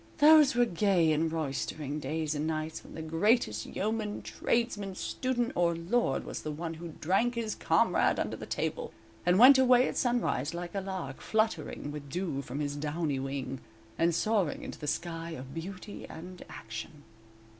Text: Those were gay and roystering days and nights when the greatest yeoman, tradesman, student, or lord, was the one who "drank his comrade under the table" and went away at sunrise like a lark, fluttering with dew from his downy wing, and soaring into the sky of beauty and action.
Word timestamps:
Those 0.17 0.55
were 0.55 0.65
gay 0.65 1.11
and 1.13 1.31
roystering 1.31 1.99
days 1.99 2.33
and 2.33 2.47
nights 2.47 2.83
when 2.83 2.95
the 2.95 3.03
greatest 3.03 3.67
yeoman, 3.67 4.23
tradesman, 4.23 4.95
student, 4.95 5.51
or 5.53 5.75
lord, 5.75 6.23
was 6.23 6.41
the 6.41 6.49
one 6.49 6.73
who 6.73 6.95
"drank 6.99 7.35
his 7.35 7.53
comrade 7.53 8.19
under 8.19 8.35
the 8.35 8.47
table" 8.47 8.93
and 9.27 9.37
went 9.37 9.59
away 9.59 9.87
at 9.87 9.97
sunrise 9.97 10.55
like 10.55 10.73
a 10.73 10.81
lark, 10.81 11.21
fluttering 11.21 11.91
with 11.91 12.09
dew 12.09 12.41
from 12.41 12.61
his 12.61 12.75
downy 12.75 13.19
wing, 13.19 13.59
and 13.95 14.15
soaring 14.15 14.63
into 14.63 14.79
the 14.79 14.87
sky 14.87 15.33
of 15.33 15.53
beauty 15.53 16.07
and 16.09 16.43
action. 16.49 17.03